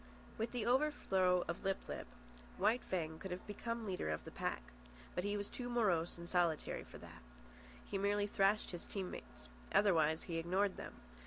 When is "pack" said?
4.31-4.63